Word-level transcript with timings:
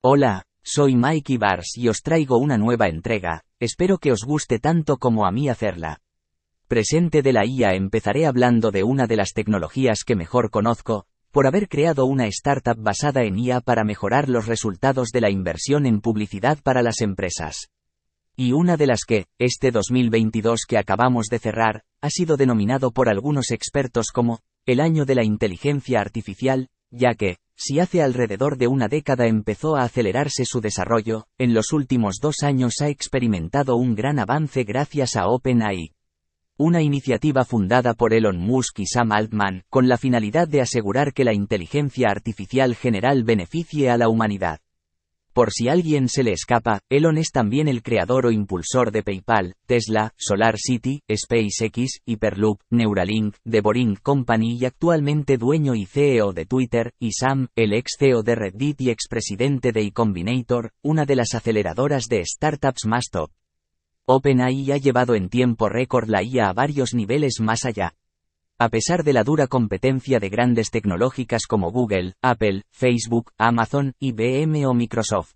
Hola, 0.00 0.44
soy 0.62 0.94
Mikey 0.94 1.38
Bars 1.38 1.76
y 1.76 1.88
os 1.88 2.02
traigo 2.02 2.38
una 2.38 2.56
nueva 2.56 2.86
entrega, 2.86 3.42
espero 3.58 3.98
que 3.98 4.12
os 4.12 4.22
guste 4.24 4.60
tanto 4.60 4.96
como 4.96 5.26
a 5.26 5.32
mí 5.32 5.48
hacerla. 5.48 5.98
Presente 6.68 7.20
de 7.20 7.32
la 7.32 7.44
IA 7.44 7.74
empezaré 7.74 8.24
hablando 8.24 8.70
de 8.70 8.84
una 8.84 9.08
de 9.08 9.16
las 9.16 9.32
tecnologías 9.32 10.04
que 10.06 10.14
mejor 10.14 10.50
conozco, 10.50 11.06
por 11.32 11.48
haber 11.48 11.68
creado 11.68 12.06
una 12.06 12.28
startup 12.28 12.80
basada 12.80 13.24
en 13.24 13.40
IA 13.40 13.60
para 13.60 13.82
mejorar 13.82 14.28
los 14.28 14.46
resultados 14.46 15.08
de 15.08 15.20
la 15.20 15.30
inversión 15.30 15.84
en 15.84 16.00
publicidad 16.00 16.58
para 16.62 16.80
las 16.82 17.00
empresas. 17.00 17.68
Y 18.36 18.52
una 18.52 18.76
de 18.76 18.86
las 18.86 19.00
que, 19.04 19.26
este 19.40 19.72
2022 19.72 20.60
que 20.68 20.78
acabamos 20.78 21.26
de 21.26 21.40
cerrar, 21.40 21.82
ha 22.00 22.10
sido 22.10 22.36
denominado 22.36 22.92
por 22.92 23.08
algunos 23.08 23.50
expertos 23.50 24.12
como, 24.12 24.38
el 24.64 24.78
año 24.78 25.04
de 25.04 25.16
la 25.16 25.24
inteligencia 25.24 26.00
artificial, 26.00 26.68
ya 26.92 27.14
que, 27.14 27.38
si 27.58 27.80
hace 27.80 28.02
alrededor 28.02 28.56
de 28.56 28.68
una 28.68 28.86
década 28.86 29.26
empezó 29.26 29.76
a 29.76 29.82
acelerarse 29.82 30.44
su 30.44 30.60
desarrollo, 30.60 31.26
en 31.38 31.54
los 31.54 31.72
últimos 31.72 32.18
dos 32.22 32.44
años 32.44 32.74
ha 32.80 32.88
experimentado 32.88 33.76
un 33.76 33.96
gran 33.96 34.20
avance 34.20 34.62
gracias 34.62 35.16
a 35.16 35.26
OpenAI. 35.26 35.92
Una 36.56 36.82
iniciativa 36.82 37.44
fundada 37.44 37.94
por 37.94 38.14
Elon 38.14 38.38
Musk 38.38 38.78
y 38.78 38.86
Sam 38.86 39.10
Altman, 39.10 39.64
con 39.68 39.88
la 39.88 39.98
finalidad 39.98 40.46
de 40.46 40.60
asegurar 40.60 41.12
que 41.12 41.24
la 41.24 41.34
inteligencia 41.34 42.08
artificial 42.08 42.76
general 42.76 43.24
beneficie 43.24 43.90
a 43.90 43.96
la 43.96 44.08
humanidad. 44.08 44.60
Por 45.32 45.52
si 45.52 45.68
alguien 45.68 46.08
se 46.08 46.22
le 46.22 46.32
escapa, 46.32 46.80
Elon 46.88 47.18
es 47.18 47.30
también 47.30 47.68
el 47.68 47.82
creador 47.82 48.26
o 48.26 48.30
impulsor 48.30 48.90
de 48.90 49.02
PayPal, 49.02 49.54
Tesla, 49.66 50.12
SolarCity, 50.16 51.02
SpaceX, 51.10 52.00
Hyperloop, 52.06 52.60
Neuralink, 52.70 53.36
The 53.48 53.60
Boring 53.60 53.96
Company 53.96 54.58
y 54.58 54.64
actualmente 54.64 55.36
dueño 55.36 55.74
y 55.74 55.86
CEO 55.86 56.32
de 56.32 56.46
Twitter, 56.46 56.92
y 56.98 57.12
Sam, 57.12 57.48
el 57.54 57.72
ex 57.72 57.92
CEO 57.98 58.22
de 58.22 58.34
Reddit 58.34 58.80
y 58.80 58.90
expresidente 58.90 59.72
de 59.72 59.82
iCombinator, 59.82 60.72
una 60.82 61.04
de 61.04 61.16
las 61.16 61.34
aceleradoras 61.34 62.06
de 62.08 62.24
startups 62.24 62.86
más 62.86 63.06
top. 63.10 63.30
OpenAI 64.06 64.72
ha 64.72 64.78
llevado 64.78 65.14
en 65.14 65.28
tiempo 65.28 65.68
récord 65.68 66.08
la 66.08 66.22
IA 66.22 66.48
a 66.48 66.52
varios 66.54 66.94
niveles 66.94 67.40
más 67.40 67.66
allá. 67.66 67.94
A 68.60 68.70
pesar 68.70 69.04
de 69.04 69.12
la 69.12 69.22
dura 69.22 69.46
competencia 69.46 70.18
de 70.18 70.30
grandes 70.30 70.72
tecnológicas 70.72 71.46
como 71.46 71.70
Google, 71.70 72.14
Apple, 72.20 72.64
Facebook, 72.72 73.30
Amazon, 73.38 73.94
IBM 74.00 74.66
o 74.66 74.74
Microsoft. 74.74 75.34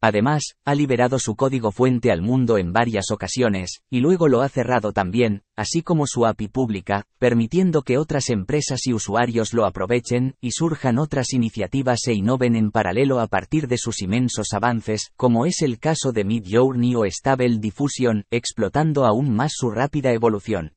Además, 0.00 0.56
ha 0.64 0.74
liberado 0.74 1.20
su 1.20 1.36
código 1.36 1.70
fuente 1.70 2.10
al 2.10 2.22
mundo 2.22 2.58
en 2.58 2.72
varias 2.72 3.12
ocasiones, 3.12 3.82
y 3.88 4.00
luego 4.00 4.26
lo 4.26 4.40
ha 4.40 4.48
cerrado 4.48 4.92
también, 4.92 5.42
así 5.54 5.82
como 5.82 6.08
su 6.08 6.26
API 6.26 6.48
pública, 6.48 7.04
permitiendo 7.20 7.82
que 7.82 7.98
otras 7.98 8.30
empresas 8.30 8.84
y 8.84 8.94
usuarios 8.94 9.52
lo 9.52 9.64
aprovechen, 9.64 10.34
y 10.40 10.50
surjan 10.50 10.98
otras 10.98 11.32
iniciativas 11.32 12.00
e 12.08 12.14
innoven 12.14 12.56
en 12.56 12.72
paralelo 12.72 13.20
a 13.20 13.28
partir 13.28 13.68
de 13.68 13.78
sus 13.78 14.02
inmensos 14.02 14.54
avances, 14.54 15.12
como 15.16 15.46
es 15.46 15.62
el 15.62 15.78
caso 15.78 16.10
de 16.10 16.24
Midjourney 16.24 16.96
o 16.96 17.04
Stable 17.04 17.58
Diffusion, 17.60 18.24
explotando 18.32 19.04
aún 19.06 19.32
más 19.32 19.52
su 19.54 19.70
rápida 19.70 20.10
evolución. 20.12 20.72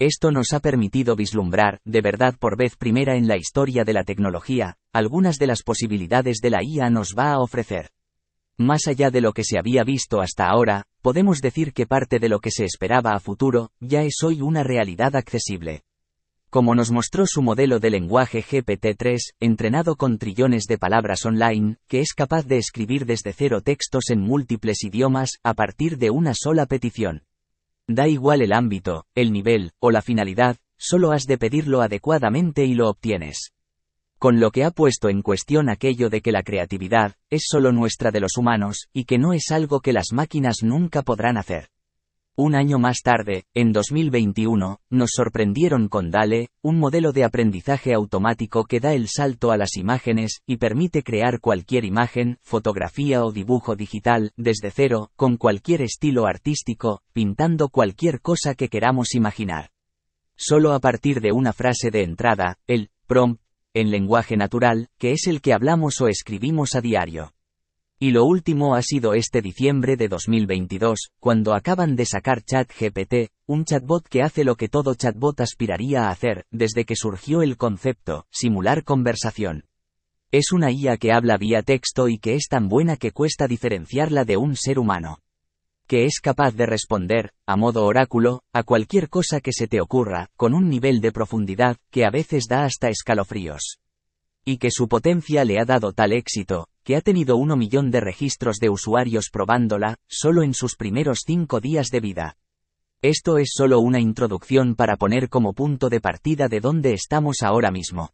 Esto 0.00 0.30
nos 0.30 0.54
ha 0.54 0.60
permitido 0.60 1.14
vislumbrar, 1.14 1.78
de 1.84 2.00
verdad 2.00 2.34
por 2.38 2.56
vez 2.56 2.74
primera 2.74 3.16
en 3.16 3.28
la 3.28 3.36
historia 3.36 3.84
de 3.84 3.92
la 3.92 4.02
tecnología, 4.02 4.78
algunas 4.94 5.36
de 5.36 5.46
las 5.46 5.62
posibilidades 5.62 6.38
de 6.38 6.48
la 6.48 6.64
IA 6.64 6.88
nos 6.88 7.14
va 7.14 7.32
a 7.32 7.38
ofrecer. 7.38 7.90
Más 8.56 8.86
allá 8.86 9.10
de 9.10 9.20
lo 9.20 9.34
que 9.34 9.44
se 9.44 9.58
había 9.58 9.84
visto 9.84 10.22
hasta 10.22 10.48
ahora, 10.48 10.84
podemos 11.02 11.42
decir 11.42 11.74
que 11.74 11.84
parte 11.84 12.18
de 12.18 12.30
lo 12.30 12.40
que 12.40 12.50
se 12.50 12.64
esperaba 12.64 13.12
a 13.12 13.20
futuro, 13.20 13.72
ya 13.78 14.02
es 14.02 14.22
hoy 14.24 14.40
una 14.40 14.62
realidad 14.62 15.14
accesible. 15.16 15.82
Como 16.48 16.74
nos 16.74 16.90
mostró 16.90 17.26
su 17.26 17.42
modelo 17.42 17.78
de 17.78 17.90
lenguaje 17.90 18.42
GPT-3, 18.42 19.18
entrenado 19.38 19.96
con 19.96 20.16
trillones 20.16 20.64
de 20.64 20.78
palabras 20.78 21.26
online, 21.26 21.76
que 21.88 22.00
es 22.00 22.14
capaz 22.14 22.46
de 22.46 22.56
escribir 22.56 23.04
desde 23.04 23.34
cero 23.34 23.60
textos 23.60 24.04
en 24.08 24.22
múltiples 24.22 24.82
idiomas, 24.82 25.32
a 25.42 25.52
partir 25.52 25.98
de 25.98 26.08
una 26.08 26.32
sola 26.34 26.64
petición. 26.64 27.24
Da 27.92 28.06
igual 28.06 28.40
el 28.40 28.52
ámbito, 28.52 29.04
el 29.16 29.32
nivel, 29.32 29.72
o 29.80 29.90
la 29.90 30.00
finalidad, 30.00 30.56
solo 30.78 31.10
has 31.10 31.24
de 31.24 31.36
pedirlo 31.38 31.82
adecuadamente 31.82 32.64
y 32.64 32.74
lo 32.74 32.88
obtienes. 32.88 33.52
Con 34.16 34.38
lo 34.38 34.52
que 34.52 34.62
ha 34.62 34.70
puesto 34.70 35.08
en 35.08 35.22
cuestión 35.22 35.68
aquello 35.68 36.08
de 36.08 36.20
que 36.20 36.30
la 36.30 36.44
creatividad, 36.44 37.16
es 37.30 37.42
solo 37.48 37.72
nuestra 37.72 38.12
de 38.12 38.20
los 38.20 38.36
humanos, 38.36 38.86
y 38.92 39.06
que 39.06 39.18
no 39.18 39.32
es 39.32 39.50
algo 39.50 39.80
que 39.80 39.92
las 39.92 40.12
máquinas 40.12 40.58
nunca 40.62 41.02
podrán 41.02 41.36
hacer. 41.36 41.68
Un 42.36 42.54
año 42.54 42.78
más 42.78 43.02
tarde, 43.02 43.44
en 43.54 43.72
2021, 43.72 44.80
nos 44.88 45.10
sorprendieron 45.14 45.88
con 45.88 46.10
DALE, 46.10 46.48
un 46.62 46.78
modelo 46.78 47.12
de 47.12 47.24
aprendizaje 47.24 47.92
automático 47.92 48.64
que 48.64 48.80
da 48.80 48.94
el 48.94 49.08
salto 49.08 49.50
a 49.50 49.56
las 49.56 49.76
imágenes 49.76 50.40
y 50.46 50.56
permite 50.56 51.02
crear 51.02 51.40
cualquier 51.40 51.84
imagen, 51.84 52.38
fotografía 52.42 53.24
o 53.24 53.32
dibujo 53.32 53.76
digital, 53.76 54.32
desde 54.36 54.70
cero, 54.70 55.10
con 55.16 55.36
cualquier 55.36 55.82
estilo 55.82 56.26
artístico, 56.26 57.02
pintando 57.12 57.68
cualquier 57.68 58.20
cosa 58.20 58.54
que 58.54 58.68
queramos 58.68 59.14
imaginar. 59.14 59.70
Solo 60.36 60.72
a 60.72 60.80
partir 60.80 61.20
de 61.20 61.32
una 61.32 61.52
frase 61.52 61.90
de 61.90 62.04
entrada, 62.04 62.56
el 62.66 62.90
prompt, 63.06 63.42
en 63.74 63.90
lenguaje 63.90 64.36
natural, 64.36 64.88
que 64.98 65.12
es 65.12 65.26
el 65.26 65.42
que 65.42 65.52
hablamos 65.52 66.00
o 66.00 66.08
escribimos 66.08 66.74
a 66.74 66.80
diario. 66.80 67.34
Y 68.02 68.12
lo 68.12 68.24
último 68.24 68.76
ha 68.76 68.80
sido 68.80 69.12
este 69.12 69.42
diciembre 69.42 69.94
de 69.94 70.08
2022, 70.08 71.10
cuando 71.20 71.52
acaban 71.52 71.96
de 71.96 72.06
sacar 72.06 72.42
ChatGPT, 72.42 73.28
un 73.44 73.66
chatbot 73.66 74.08
que 74.08 74.22
hace 74.22 74.42
lo 74.42 74.56
que 74.56 74.70
todo 74.70 74.94
chatbot 74.94 75.38
aspiraría 75.42 76.04
a 76.04 76.10
hacer, 76.10 76.46
desde 76.50 76.86
que 76.86 76.96
surgió 76.96 77.42
el 77.42 77.58
concepto, 77.58 78.24
simular 78.30 78.84
conversación. 78.84 79.64
Es 80.30 80.50
una 80.50 80.72
IA 80.72 80.96
que 80.96 81.12
habla 81.12 81.36
vía 81.36 81.60
texto 81.60 82.08
y 82.08 82.16
que 82.16 82.36
es 82.36 82.46
tan 82.48 82.70
buena 82.70 82.96
que 82.96 83.12
cuesta 83.12 83.46
diferenciarla 83.46 84.24
de 84.24 84.38
un 84.38 84.56
ser 84.56 84.78
humano. 84.78 85.18
Que 85.86 86.06
es 86.06 86.20
capaz 86.22 86.54
de 86.54 86.64
responder, 86.64 87.32
a 87.44 87.56
modo 87.56 87.84
oráculo, 87.84 88.40
a 88.54 88.62
cualquier 88.62 89.10
cosa 89.10 89.42
que 89.42 89.52
se 89.52 89.66
te 89.66 89.82
ocurra, 89.82 90.30
con 90.36 90.54
un 90.54 90.70
nivel 90.70 91.02
de 91.02 91.12
profundidad, 91.12 91.76
que 91.90 92.06
a 92.06 92.10
veces 92.10 92.46
da 92.48 92.64
hasta 92.64 92.88
escalofríos. 92.88 93.78
Y 94.42 94.56
que 94.56 94.70
su 94.70 94.88
potencia 94.88 95.44
le 95.44 95.60
ha 95.60 95.66
dado 95.66 95.92
tal 95.92 96.14
éxito, 96.14 96.69
que 96.84 96.96
ha 96.96 97.00
tenido 97.00 97.36
uno 97.36 97.56
millón 97.56 97.90
de 97.90 98.00
registros 98.00 98.58
de 98.58 98.70
usuarios 98.70 99.30
probándola, 99.30 99.96
solo 100.08 100.42
en 100.42 100.54
sus 100.54 100.76
primeros 100.76 101.20
cinco 101.26 101.60
días 101.60 101.88
de 101.88 102.00
vida. 102.00 102.36
Esto 103.02 103.38
es 103.38 103.50
solo 103.54 103.80
una 103.80 103.98
introducción 103.98 104.74
para 104.74 104.96
poner 104.96 105.28
como 105.28 105.54
punto 105.54 105.88
de 105.88 106.00
partida 106.00 106.48
de 106.48 106.60
dónde 106.60 106.92
estamos 106.92 107.42
ahora 107.42 107.70
mismo. 107.70 108.10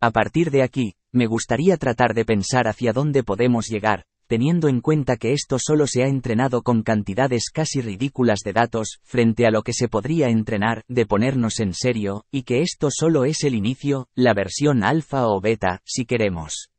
A 0.00 0.10
partir 0.10 0.50
de 0.50 0.62
aquí, 0.62 0.94
me 1.12 1.26
gustaría 1.26 1.76
tratar 1.76 2.14
de 2.14 2.24
pensar 2.24 2.66
hacia 2.66 2.92
dónde 2.92 3.22
podemos 3.22 3.68
llegar, 3.68 4.04
teniendo 4.26 4.68
en 4.68 4.80
cuenta 4.80 5.16
que 5.16 5.32
esto 5.32 5.58
solo 5.58 5.86
se 5.86 6.02
ha 6.02 6.08
entrenado 6.08 6.62
con 6.62 6.82
cantidades 6.82 7.50
casi 7.52 7.80
ridículas 7.80 8.40
de 8.44 8.52
datos, 8.52 8.98
frente 9.02 9.46
a 9.46 9.50
lo 9.50 9.62
que 9.62 9.72
se 9.72 9.88
podría 9.88 10.28
entrenar, 10.28 10.82
de 10.88 11.06
ponernos 11.06 11.60
en 11.60 11.74
serio, 11.74 12.24
y 12.30 12.42
que 12.42 12.62
esto 12.62 12.88
solo 12.90 13.24
es 13.24 13.44
el 13.44 13.54
inicio, 13.54 14.08
la 14.14 14.34
versión 14.34 14.84
alfa 14.84 15.26
o 15.28 15.40
beta, 15.40 15.80
si 15.84 16.04
queremos 16.06 16.70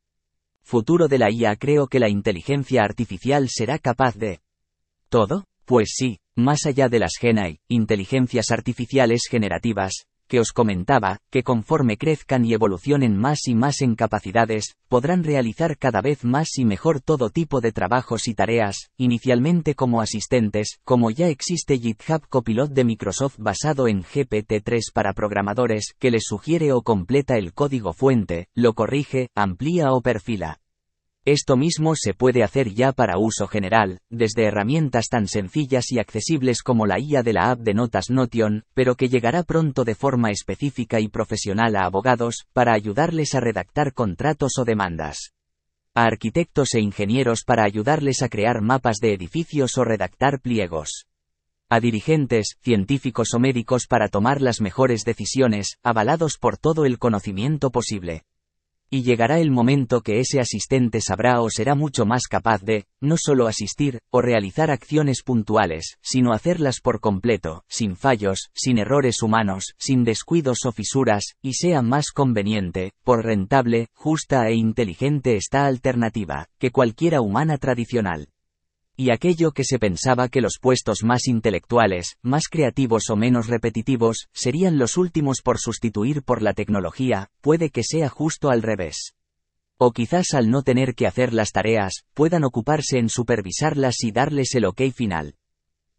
futuro 0.65 1.07
de 1.07 1.19
la 1.19 1.31
IA 1.31 1.55
creo 1.55 1.87
que 1.87 1.99
la 1.99 2.09
inteligencia 2.09 2.83
artificial 2.83 3.47
será 3.49 3.77
capaz 3.77 4.15
de... 4.15 4.39
¿Todo? 5.09 5.45
Pues 5.65 5.93
sí, 5.95 6.17
más 6.35 6.65
allá 6.65 6.89
de 6.89 6.99
las 6.99 7.13
GenAI, 7.19 7.59
inteligencias 7.67 8.49
artificiales 8.49 9.27
generativas, 9.29 10.07
que 10.27 10.39
os 10.39 10.51
comentaba, 10.51 11.19
que 11.29 11.43
conforme 11.43 11.97
crezcan 11.97 12.45
y 12.45 12.53
evolucionen 12.53 13.17
más 13.17 13.47
y 13.47 13.55
más 13.55 13.81
en 13.81 13.95
capacidades, 13.95 14.75
podrán 14.87 15.23
realizar 15.23 15.77
cada 15.77 16.01
vez 16.01 16.23
más 16.23 16.57
y 16.57 16.65
mejor 16.65 17.01
todo 17.01 17.29
tipo 17.29 17.61
de 17.61 17.71
trabajos 17.71 18.27
y 18.27 18.33
tareas, 18.33 18.89
inicialmente 18.97 19.75
como 19.75 20.01
asistentes, 20.01 20.79
como 20.83 21.11
ya 21.11 21.27
existe 21.27 21.77
GitHub 21.77 22.27
Copilot 22.27 22.71
de 22.71 22.83
Microsoft 22.83 23.35
basado 23.37 23.87
en 23.87 24.03
GPT-3 24.03 24.91
para 24.93 25.13
programadores, 25.13 25.93
que 25.99 26.11
les 26.11 26.23
sugiere 26.25 26.71
o 26.71 26.81
completa 26.81 27.37
el 27.37 27.53
código 27.53 27.93
fuente, 27.93 28.47
lo 28.53 28.73
corrige, 28.73 29.29
amplía 29.35 29.91
o 29.91 30.01
perfila. 30.01 30.59
Esto 31.25 31.57
mismo 31.57 31.95
se 31.95 32.13
puede 32.13 32.43
hacer 32.43 32.71
ya 32.75 32.91
para 32.91 33.17
uso 33.17 33.47
general, 33.47 33.99
desde 34.11 34.45
herramientas 34.45 35.07
tan 35.09 35.27
sencillas 35.27 35.91
y 35.91 35.97
accesibles 35.97 36.61
como 36.61 36.85
la 36.85 36.99
IA 36.99 37.23
de 37.23 37.33
la 37.33 37.49
app 37.49 37.61
de 37.61 37.73
notas 37.73 38.11
Notion, 38.11 38.63
pero 38.75 38.93
que 38.93 39.09
llegará 39.09 39.41
pronto 39.41 39.83
de 39.85 39.95
forma 39.95 40.29
específica 40.29 40.99
y 40.99 41.07
profesional 41.07 41.77
a 41.77 41.85
abogados, 41.85 42.45
para 42.53 42.73
ayudarles 42.73 43.33
a 43.33 43.39
redactar 43.39 43.93
contratos 43.93 44.59
o 44.59 44.65
demandas. 44.65 45.33
A 45.95 46.03
arquitectos 46.03 46.75
e 46.75 46.79
ingenieros 46.79 47.43
para 47.43 47.63
ayudarles 47.63 48.21
a 48.21 48.29
crear 48.29 48.61
mapas 48.61 48.97
de 49.01 49.13
edificios 49.13 49.79
o 49.79 49.83
redactar 49.83 50.41
pliegos. 50.41 51.07
A 51.69 51.79
dirigentes, 51.79 52.55
científicos 52.61 53.33
o 53.33 53.39
médicos 53.39 53.87
para 53.87 54.09
tomar 54.09 54.43
las 54.43 54.61
mejores 54.61 55.03
decisiones, 55.05 55.79
avalados 55.81 56.37
por 56.37 56.57
todo 56.57 56.85
el 56.85 56.99
conocimiento 56.99 57.71
posible 57.71 58.25
Y 58.95 59.03
llegará 59.03 59.41
el 59.41 59.51
momento 59.51 59.99
que 59.99 60.21
ese 60.21 60.39
asistente 60.39 61.01
sabrá 61.01 61.41
o 61.41 61.49
será 61.49 61.75
mucho 61.75 62.05
más 62.05 62.27
capaz 62.29 62.61
de, 62.61 62.85
no 63.01 63.17
solo 63.17 63.47
asistir, 63.47 63.99
o 64.09 64.21
realizar 64.21 64.71
acciones 64.71 65.21
puntuales, 65.21 65.97
sino 66.01 66.31
hacerlas 66.31 66.79
por 66.79 67.01
completo, 67.01 67.65
sin 67.67 67.97
fallos, 67.97 68.51
sin 68.53 68.77
errores 68.77 69.21
humanos, 69.21 69.73
sin 69.77 70.05
descuidos 70.05 70.59
o 70.63 70.71
fisuras, 70.71 71.35
y 71.41 71.55
sea 71.55 71.81
más 71.81 72.11
conveniente, 72.11 72.93
por 73.03 73.25
rentable, 73.25 73.87
justa 73.93 74.47
e 74.47 74.53
inteligente 74.55 75.35
esta 75.35 75.65
alternativa, 75.65 76.47
que 76.57 76.71
cualquiera 76.71 77.19
humana 77.19 77.57
tradicional. 77.57 78.29
Y 78.97 79.09
aquello 79.09 79.51
que 79.51 79.65
se 79.65 79.77
pensaba 79.77 80.29
que 80.29 80.39
los 80.39 80.57
puestos 80.61 81.03
más 81.03 81.27
intelectuales, 81.27 82.15
más 82.21 82.43
creativos 82.49 83.09
o 83.09 83.17
menos 83.17 83.47
repetitivos, 83.47 84.27
serían 84.33 84.77
los 84.77 84.95
últimos 84.95 85.41
por 85.43 85.59
sustituir 85.59 86.23
por 86.23 86.41
la 86.41 86.53
tecnología, 86.53 87.29
puede 87.41 87.71
que 87.71 87.83
sea 87.83 88.07
justo 88.07 88.49
al 88.49 88.61
revés. 88.61 89.13
O 89.77 89.91
quizás 89.91 90.33
al 90.33 90.49
no 90.49 90.63
tener 90.63 90.95
que 90.95 91.07
hacer 91.07 91.33
las 91.33 91.51
tareas, 91.51 92.05
puedan 92.13 92.45
ocuparse 92.45 92.97
en 92.97 93.09
supervisarlas 93.09 94.01
y 94.01 94.13
darles 94.13 94.55
el 94.55 94.63
ok 94.63 94.83
final. 94.93 95.35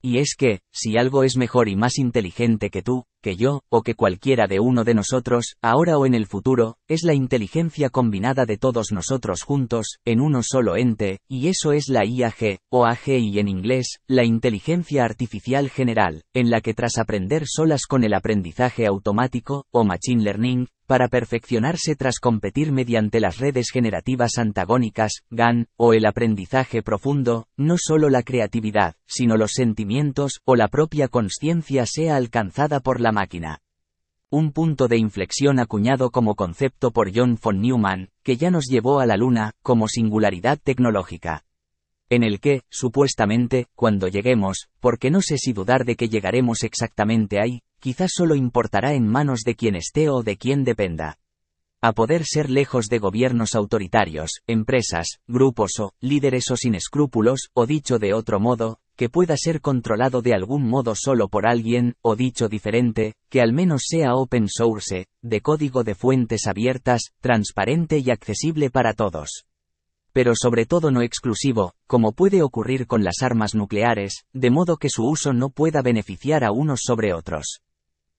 Y 0.00 0.18
es 0.18 0.34
que, 0.34 0.60
si 0.72 0.96
algo 0.96 1.22
es 1.22 1.36
mejor 1.36 1.68
y 1.68 1.76
más 1.76 1.98
inteligente 1.98 2.70
que 2.70 2.80
tú, 2.80 3.04
que 3.26 3.34
yo, 3.34 3.62
o 3.70 3.82
que 3.82 3.96
cualquiera 3.96 4.46
de 4.46 4.60
uno 4.60 4.84
de 4.84 4.94
nosotros, 4.94 5.56
ahora 5.60 5.98
o 5.98 6.06
en 6.06 6.14
el 6.14 6.26
futuro, 6.26 6.76
es 6.86 7.02
la 7.02 7.12
inteligencia 7.12 7.90
combinada 7.90 8.46
de 8.46 8.56
todos 8.56 8.92
nosotros 8.92 9.42
juntos, 9.42 9.96
en 10.04 10.20
uno 10.20 10.44
solo 10.44 10.76
ente, 10.76 11.18
y 11.28 11.48
eso 11.48 11.72
es 11.72 11.88
la 11.88 12.04
IAG, 12.04 12.60
o 12.70 12.86
AGI 12.86 13.40
en 13.40 13.48
inglés, 13.48 13.98
la 14.06 14.22
inteligencia 14.22 15.04
artificial 15.04 15.70
general, 15.70 16.22
en 16.34 16.50
la 16.50 16.60
que 16.60 16.72
tras 16.72 16.98
aprender 16.98 17.42
solas 17.46 17.86
con 17.88 18.04
el 18.04 18.14
aprendizaje 18.14 18.86
automático, 18.86 19.64
o 19.72 19.82
machine 19.82 20.22
learning, 20.22 20.68
para 20.86 21.08
perfeccionarse 21.08 21.96
tras 21.96 22.18
competir 22.20 22.72
mediante 22.72 23.20
las 23.20 23.38
redes 23.38 23.70
generativas 23.72 24.38
antagónicas, 24.38 25.22
GAN, 25.30 25.66
o 25.76 25.92
el 25.92 26.06
aprendizaje 26.06 26.82
profundo, 26.82 27.48
no 27.56 27.76
solo 27.76 28.08
la 28.08 28.22
creatividad, 28.22 28.94
sino 29.06 29.36
los 29.36 29.52
sentimientos, 29.54 30.40
o 30.44 30.54
la 30.54 30.68
propia 30.68 31.08
conciencia 31.08 31.84
sea 31.86 32.16
alcanzada 32.16 32.80
por 32.80 33.00
la 33.00 33.12
máquina. 33.16 33.62
Un 34.28 34.52
punto 34.52 34.88
de 34.88 34.98
inflexión 34.98 35.58
acuñado 35.58 36.10
como 36.10 36.34
concepto 36.34 36.90
por 36.90 37.16
John 37.16 37.38
von 37.42 37.62
Neumann, 37.62 38.10
que 38.22 38.36
ya 38.36 38.50
nos 38.50 38.66
llevó 38.66 39.00
a 39.00 39.06
la 39.06 39.16
Luna, 39.16 39.52
como 39.62 39.88
singularidad 39.88 40.58
tecnológica. 40.62 41.44
En 42.10 42.22
el 42.22 42.40
que, 42.40 42.60
supuestamente, 42.68 43.68
cuando 43.74 44.08
lleguemos, 44.08 44.68
porque 44.80 45.10
no 45.10 45.22
sé 45.22 45.38
si 45.38 45.54
dudar 45.54 45.86
de 45.86 45.96
que 45.96 46.10
llegaremos 46.10 46.62
exactamente 46.62 47.40
ahí, 47.40 47.62
quizás 47.80 48.10
solo 48.14 48.34
importará 48.34 48.92
en 48.92 49.06
manos 49.06 49.40
de 49.46 49.54
quien 49.54 49.76
esté 49.76 50.10
o 50.10 50.22
de 50.22 50.36
quien 50.36 50.62
dependa. 50.62 51.18
A 51.80 51.92
poder 51.92 52.24
ser 52.26 52.50
lejos 52.50 52.88
de 52.88 52.98
gobiernos 52.98 53.54
autoritarios, 53.54 54.42
empresas, 54.46 55.20
grupos 55.26 55.72
o, 55.80 55.92
líderes 56.00 56.50
o 56.50 56.56
sin 56.56 56.74
escrúpulos, 56.74 57.48
o 57.54 57.64
dicho 57.64 57.98
de 57.98 58.12
otro 58.12 58.40
modo, 58.40 58.80
que 58.96 59.08
pueda 59.08 59.36
ser 59.36 59.60
controlado 59.60 60.22
de 60.22 60.34
algún 60.34 60.68
modo 60.68 60.94
solo 60.96 61.28
por 61.28 61.46
alguien, 61.46 61.94
o 62.02 62.16
dicho 62.16 62.48
diferente, 62.48 63.14
que 63.28 63.40
al 63.40 63.52
menos 63.52 63.84
sea 63.86 64.14
open 64.14 64.48
source, 64.48 65.06
de 65.22 65.40
código 65.42 65.84
de 65.84 65.94
fuentes 65.94 66.46
abiertas, 66.46 67.12
transparente 67.20 67.98
y 67.98 68.10
accesible 68.10 68.70
para 68.70 68.94
todos. 68.94 69.44
Pero 70.12 70.32
sobre 70.34 70.64
todo 70.64 70.90
no 70.90 71.02
exclusivo, 71.02 71.74
como 71.86 72.12
puede 72.12 72.42
ocurrir 72.42 72.86
con 72.86 73.04
las 73.04 73.22
armas 73.22 73.54
nucleares, 73.54 74.24
de 74.32 74.50
modo 74.50 74.78
que 74.78 74.88
su 74.88 75.04
uso 75.04 75.34
no 75.34 75.50
pueda 75.50 75.82
beneficiar 75.82 76.42
a 76.42 76.52
unos 76.52 76.80
sobre 76.82 77.12
otros. 77.12 77.60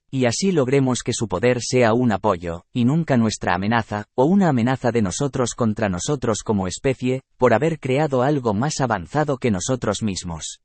Y 0.10 0.26
así 0.26 0.52
logremos 0.52 1.00
que 1.04 1.12
su 1.12 1.28
poder 1.28 1.60
sea 1.62 1.94
un 1.94 2.14
apoyo, 2.14 2.66
y 2.72 2.86
nunca 2.86 3.18
nuestra 3.18 3.56
amenaza, 3.56 4.06
o 4.16 4.26
una 4.26 4.50
amenaza 4.50 4.92
de 4.92 5.02
nosotros 5.02 5.54
contra 5.54 5.90
nosotros 5.90 6.44
como 6.44 6.68
especie, 6.68 7.24
por 7.38 7.54
haber 7.54 7.80
creado 7.80 8.22
algo 8.22 8.54
más 8.54 8.80
avanzado 8.80 9.38
que 9.38 9.52
nosotros 9.52 10.04
mismos. 10.04 10.62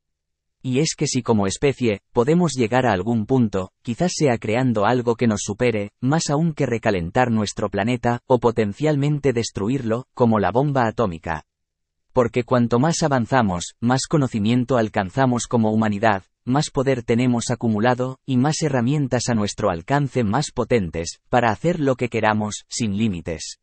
Y 0.65 0.79
es 0.79 0.95
que 0.97 1.07
si 1.07 1.21
como 1.21 1.45
especie, 1.45 1.99
podemos 2.13 2.53
llegar 2.53 2.85
a 2.85 2.93
algún 2.93 3.25
punto, 3.25 3.71
quizás 3.81 4.13
sea 4.15 4.37
creando 4.37 4.85
algo 4.85 5.15
que 5.15 5.27
nos 5.27 5.41
supere, 5.43 5.91
más 5.99 6.29
aún 6.29 6.53
que 6.53 6.65
recalentar 6.65 7.31
nuestro 7.31 7.69
planeta, 7.69 8.21
o 8.27 8.39
potencialmente 8.39 9.33
destruirlo, 9.33 10.05
como 10.13 10.39
la 10.39 10.51
bomba 10.51 10.87
atómica. 10.87 11.43
Porque 12.13 12.45
cuanto 12.45 12.79
más 12.79 13.03
avanzamos, 13.03 13.75
más 13.81 14.07
conocimiento 14.07 14.77
alcanzamos 14.77 15.47
como 15.47 15.71
humanidad, 15.71 16.23
más 16.45 16.69
poder 16.69 17.03
tenemos 17.03 17.49
acumulado, 17.49 18.19
y 18.25 18.37
más 18.37 18.61
herramientas 18.61 19.27
a 19.27 19.35
nuestro 19.35 19.69
alcance 19.69 20.23
más 20.23 20.51
potentes, 20.51 21.19
para 21.27 21.51
hacer 21.51 21.81
lo 21.81 21.95
que 21.95 22.07
queramos, 22.07 22.63
sin 22.69 22.97
límites. 22.97 23.59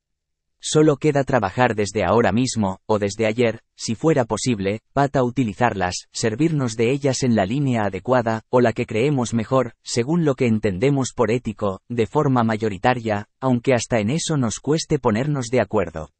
Solo 0.62 0.98
queda 0.98 1.24
trabajar 1.24 1.74
desde 1.74 2.04
ahora 2.04 2.32
mismo, 2.32 2.80
o 2.84 2.98
desde 2.98 3.26
ayer, 3.26 3.62
si 3.76 3.94
fuera 3.94 4.26
posible, 4.26 4.80
para 4.92 5.24
utilizarlas, 5.24 6.08
servirnos 6.12 6.76
de 6.76 6.90
ellas 6.90 7.22
en 7.22 7.34
la 7.34 7.46
línea 7.46 7.84
adecuada, 7.84 8.42
o 8.50 8.60
la 8.60 8.74
que 8.74 8.84
creemos 8.84 9.32
mejor, 9.32 9.72
según 9.82 10.26
lo 10.26 10.34
que 10.34 10.46
entendemos 10.46 11.12
por 11.14 11.30
ético, 11.30 11.80
de 11.88 12.06
forma 12.06 12.44
mayoritaria, 12.44 13.26
aunque 13.40 13.72
hasta 13.72 14.00
en 14.00 14.10
eso 14.10 14.36
nos 14.36 14.60
cueste 14.60 14.98
ponernos 14.98 15.46
de 15.46 15.62
acuerdo. 15.62 16.10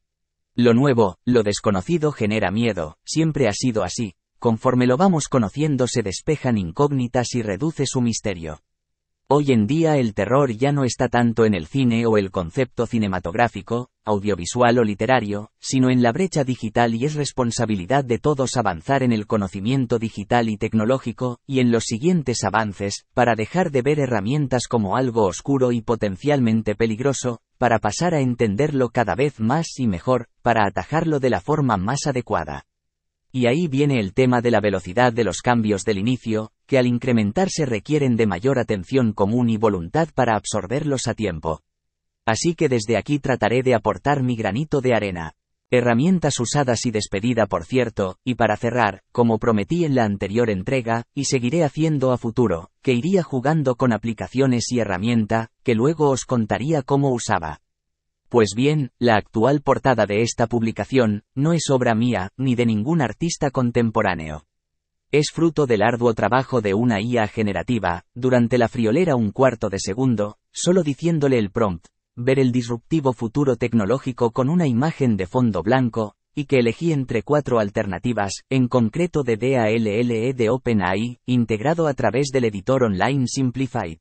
Lo 0.55 0.73
nuevo, 0.73 1.19
lo 1.27 1.43
desconocido 1.43 2.11
genera 2.11 2.51
miedo, 2.51 2.97
siempre 3.05 3.47
ha 3.47 3.53
sido 3.53 3.85
así, 3.85 4.15
conforme 4.39 4.87
lo 4.87 4.97
vamos 4.97 5.29
conociendo 5.29 5.87
se 5.87 6.03
despejan 6.03 6.57
incógnitas 6.57 7.35
y 7.35 7.43
reduce 7.43 7.85
su 7.87 8.01
misterio. 8.01 8.63
Hoy 9.33 9.53
en 9.53 9.69
día 9.69 9.97
el 9.97 10.13
terror 10.13 10.51
ya 10.51 10.73
no 10.73 10.83
está 10.83 11.09
tanto 11.09 11.45
en 11.45 11.55
el 11.55 11.69
cine 11.69 12.05
o 12.05 12.19
el 12.19 12.33
concepto 12.33 12.85
cinematográfico, 12.85 13.91
audiovisual 14.05 14.81
o 14.81 14.83
literario, 14.83 15.53
sino 15.61 15.89
en 15.89 16.03
la 16.03 16.11
brecha 16.11 16.43
digital 16.43 16.97
y 16.97 17.05
es 17.05 17.15
responsabilidad 17.15 18.05
de 18.05 18.19
todos 18.19 18.57
avanzar 18.57 19.05
en 19.05 19.13
el 19.13 19.29
conocimiento 19.29 20.01
digital 20.01 20.49
y 20.49 20.57
tecnológico, 20.57 21.39
y 21.47 21.61
en 21.61 21.71
los 21.71 21.85
siguientes 21.85 22.43
avances, 22.43 23.07
para 23.15 23.37
dejar 23.37 23.71
de 23.71 23.83
ver 23.83 24.01
herramientas 24.01 24.67
como 24.67 24.97
algo 24.97 25.27
oscuro 25.27 25.71
y 25.71 25.81
potencialmente 25.81 26.75
peligroso, 26.75 27.39
para 27.57 27.79
pasar 27.79 28.15
a 28.15 28.21
entenderlo 28.21 28.89
cada 28.89 29.15
vez 29.15 29.39
más 29.39 29.79
y 29.79 29.87
mejor, 29.87 30.27
para 30.43 30.67
atajarlo 30.67 31.21
de 31.21 31.31
la 31.31 31.41
forma 31.41 31.77
más 31.77 32.09
adecuada. 32.09 32.65
Y 33.33 33.47
ahí 33.47 33.69
viene 33.69 34.01
el 34.01 34.13
tema 34.13 34.41
de 34.41 34.51
la 34.51 34.61
velocidad 34.61 35.13
de 35.13 35.25
los 35.25 35.41
cambios 35.41 35.85
del 35.85 35.99
inicio, 35.99 36.51
que 36.67 36.79
al 36.79 36.87
incrementarse 36.87 37.65
requieren 37.65 38.17
de 38.17 38.27
mayor 38.27 38.59
atención 38.59 39.13
común 39.13 39.49
y 39.51 39.57
voluntad 39.57 40.09
para 40.15 40.35
absorberlos 40.35 41.07
a 41.07 41.15
tiempo. 41.15 41.63
Así 42.27 42.55
que 42.55 42.69
desde 42.69 42.97
aquí 42.97 43.19
trataré 43.19 43.63
de 43.63 43.75
aportar 43.75 44.23
mi 44.23 44.37
granito 44.37 44.81
de 44.81 44.95
arena. 44.95 45.35
Herramientas 45.73 46.41
usadas 46.41 46.85
y 46.85 46.91
despedida 46.91 47.47
por 47.47 47.65
cierto, 47.65 48.19
y 48.25 48.35
para 48.35 48.57
cerrar, 48.57 49.03
como 49.13 49.39
prometí 49.39 49.85
en 49.85 49.95
la 49.95 50.05
anterior 50.05 50.51
entrega, 50.51 51.05
y 51.15 51.27
seguiré 51.27 51.63
haciendo 51.63 52.11
a 52.11 52.19
futuro, 52.19 52.73
que 52.83 52.93
iría 52.93 53.23
jugando 53.23 53.77
con 53.77 53.93
aplicaciones 53.93 54.73
y 54.73 54.81
herramienta, 54.81 55.53
que 55.63 55.77
luego 55.77 56.11
os 56.11 56.25
contaría 56.25 56.83
cómo 56.83 57.13
usaba. 57.13 57.61
Pues 58.31 58.51
bien, 58.55 58.93
la 59.01 59.17
actual 59.17 59.61
portada 59.61 60.07
de 60.07 60.23
esta 60.23 60.47
publicación, 60.47 61.25
no 61.35 61.53
es 61.53 61.69
obra 61.69 61.97
mía, 61.97 62.31
ni 62.37 62.55
de 62.55 62.65
ningún 62.65 63.03
artista 63.03 63.51
contemporáneo. 63.51 64.45
Es 65.11 65.33
fruto 65.33 65.67
del 65.67 65.83
arduo 65.83 66.15
trabajo 66.15 66.61
de 66.61 66.73
una 66.73 67.01
IA 67.01 67.27
generativa, 67.27 68.05
durante 68.15 68.57
la 68.57 68.69
friolera 68.69 69.17
un 69.17 69.33
cuarto 69.33 69.69
de 69.69 69.81
segundo, 69.81 70.39
solo 70.53 70.85
diciéndole 70.85 71.41
el 71.41 71.51
prompt, 71.51 71.89
ver 72.15 72.39
el 72.39 72.53
disruptivo 72.53 73.13
futuro 73.13 73.57
tecnológico 73.57 74.31
con 74.31 74.49
una 74.49 74.69
imagen 74.69 75.17
de 75.17 75.27
fondo 75.27 75.65
blanco, 75.65 76.15
y 76.33 76.45
que 76.45 76.61
elegí 76.61 76.93
entre 76.93 77.25
cuatro 77.25 77.59
alternativas, 77.59 78.45
en 78.49 78.69
concreto 78.69 79.25
de 79.25 79.39
DALLE 79.39 80.35
de 80.35 80.51
OpenAI, 80.51 81.19
integrado 81.27 81.89
a 81.89 81.95
través 81.95 82.29
del 82.29 82.45
editor 82.45 82.85
online 82.85 83.27
Simplified 83.27 83.99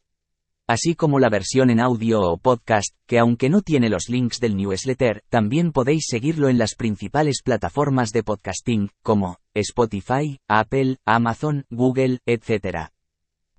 así 0.70 0.94
como 0.94 1.18
la 1.18 1.30
versión 1.30 1.72
en 1.72 1.80
audio 1.80 2.22
o 2.22 2.38
podcast, 2.38 2.94
que 3.08 3.18
aunque 3.18 3.50
no 3.50 3.64
tiene 3.64 3.90
los 3.90 4.08
links 4.08 4.40
del 4.40 4.56
newsletter, 4.56 5.24
también 5.28 5.72
podéis 5.72 6.06
seguirlo 6.08 6.48
en 6.48 6.60
las 6.60 6.76
principales 6.76 7.42
plataformas 7.44 8.12
de 8.12 8.22
podcasting, 8.22 8.92
como 9.02 9.38
Spotify, 9.56 10.38
Apple, 10.48 10.98
Amazon, 11.06 11.66
Google, 11.72 12.20
etc. 12.28 12.92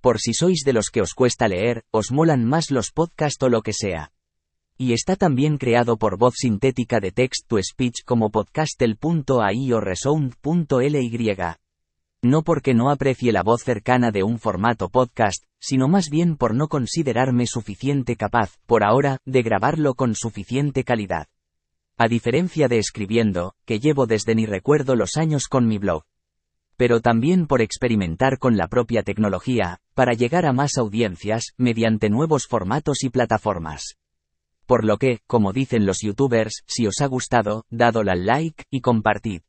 Por 0.00 0.20
si 0.20 0.34
sois 0.34 0.62
de 0.64 0.72
los 0.72 0.90
que 0.90 1.00
os 1.00 1.12
cuesta 1.12 1.48
leer, 1.48 1.82
os 1.90 2.12
molan 2.12 2.44
más 2.44 2.70
los 2.70 2.92
podcasts 2.92 3.42
o 3.42 3.48
lo 3.48 3.62
que 3.62 3.72
sea. 3.72 4.12
Y 4.78 4.92
está 4.92 5.16
también 5.16 5.58
creado 5.58 5.96
por 5.96 6.16
voz 6.16 6.34
sintética 6.36 7.00
de 7.00 7.10
text 7.10 7.48
to 7.48 7.58
speech 7.60 8.04
como 8.04 8.30
podcastel.ai 8.30 9.72
o 9.72 9.80
resound.ly 9.80 11.10
no 12.22 12.42
porque 12.42 12.74
no 12.74 12.90
aprecie 12.90 13.32
la 13.32 13.42
voz 13.42 13.62
cercana 13.62 14.10
de 14.10 14.22
un 14.22 14.38
formato 14.38 14.88
podcast, 14.88 15.44
sino 15.58 15.88
más 15.88 16.10
bien 16.10 16.36
por 16.36 16.54
no 16.54 16.68
considerarme 16.68 17.46
suficiente 17.46 18.16
capaz, 18.16 18.56
por 18.66 18.84
ahora, 18.84 19.18
de 19.24 19.42
grabarlo 19.42 19.94
con 19.94 20.14
suficiente 20.14 20.84
calidad. 20.84 21.28
A 21.96 22.08
diferencia 22.08 22.68
de 22.68 22.78
escribiendo, 22.78 23.54
que 23.64 23.78
llevo 23.78 24.06
desde 24.06 24.34
ni 24.34 24.46
recuerdo 24.46 24.96
los 24.96 25.16
años 25.16 25.48
con 25.48 25.66
mi 25.66 25.78
blog. 25.78 26.04
Pero 26.76 27.00
también 27.00 27.46
por 27.46 27.60
experimentar 27.60 28.38
con 28.38 28.56
la 28.56 28.68
propia 28.68 29.02
tecnología, 29.02 29.80
para 29.94 30.14
llegar 30.14 30.46
a 30.46 30.54
más 30.54 30.78
audiencias, 30.78 31.52
mediante 31.58 32.08
nuevos 32.08 32.46
formatos 32.46 33.04
y 33.04 33.10
plataformas. 33.10 33.98
Por 34.64 34.84
lo 34.84 34.96
que, 34.96 35.20
como 35.26 35.52
dicen 35.52 35.84
los 35.84 36.00
youtubers, 36.00 36.62
si 36.66 36.86
os 36.86 37.00
ha 37.02 37.06
gustado, 37.06 37.64
dadle 37.68 38.12
al 38.12 38.24
like 38.24 38.64
y 38.70 38.80
compartid. 38.80 39.42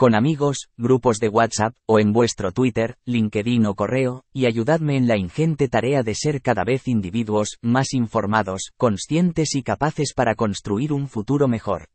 Con 0.00 0.14
amigos, 0.14 0.70
grupos 0.78 1.18
de 1.18 1.28
WhatsApp, 1.28 1.74
o 1.84 1.98
en 1.98 2.14
vuestro 2.14 2.52
Twitter, 2.52 2.96
LinkedIn 3.04 3.66
o 3.66 3.74
correo, 3.74 4.24
y 4.32 4.46
ayudadme 4.46 4.96
en 4.96 5.06
la 5.06 5.18
ingente 5.18 5.68
tarea 5.68 6.02
de 6.02 6.14
ser 6.14 6.40
cada 6.40 6.64
vez 6.64 6.88
individuos 6.88 7.58
más 7.60 7.92
informados, 7.92 8.70
conscientes 8.78 9.54
y 9.54 9.62
capaces 9.62 10.14
para 10.14 10.36
construir 10.36 10.94
un 10.94 11.06
futuro 11.06 11.48
mejor. 11.48 11.90